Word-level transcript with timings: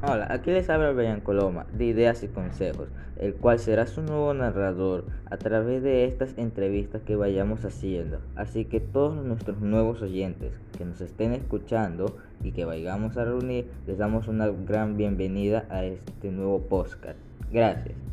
Hola, 0.00 0.28
aquí 0.30 0.52
les 0.52 0.70
habla 0.70 0.92
Brian 0.92 1.20
Coloma 1.20 1.66
de 1.72 1.86
Ideas 1.86 2.22
y 2.22 2.28
Consejos, 2.28 2.86
el 3.16 3.34
cual 3.34 3.58
será 3.58 3.88
su 3.88 4.00
nuevo 4.00 4.32
narrador 4.32 5.06
a 5.28 5.38
través 5.38 5.82
de 5.82 6.04
estas 6.04 6.38
entrevistas 6.38 7.02
que 7.02 7.16
vayamos 7.16 7.64
haciendo. 7.64 8.20
Así 8.36 8.64
que 8.64 8.78
todos 8.78 9.24
nuestros 9.24 9.60
nuevos 9.60 10.00
oyentes 10.00 10.52
que 10.78 10.84
nos 10.84 11.00
estén 11.00 11.32
escuchando 11.32 12.16
y 12.44 12.52
que 12.52 12.64
vayamos 12.64 13.16
a 13.16 13.24
reunir, 13.24 13.68
les 13.88 13.98
damos 13.98 14.28
una 14.28 14.46
gran 14.46 14.96
bienvenida 14.96 15.66
a 15.68 15.82
este 15.84 16.30
nuevo 16.30 16.60
podcast. 16.60 17.18
Gracias. 17.50 18.07